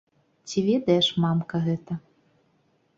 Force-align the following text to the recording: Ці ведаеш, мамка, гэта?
Ці 0.53 0.63
ведаеш, 0.69 1.11
мамка, 1.27 1.57
гэта? 1.69 1.93